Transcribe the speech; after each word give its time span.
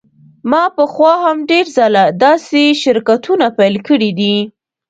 ما 0.51 0.63
پخوا 0.77 1.13
هم 1.25 1.37
ډیر 1.49 1.65
ځله 1.77 2.03
داسې 2.23 2.61
شرکتونه 2.83 3.45
پیل 3.57 3.75
کړي 3.87 4.11
دي 4.19 4.35